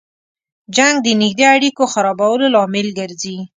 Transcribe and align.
جنګ 0.75 0.95
د 1.03 1.07
نږدې 1.21 1.45
اړیکو 1.55 1.83
خرابولو 1.93 2.45
لامل 2.55 2.87
ګرځي. 2.99 3.37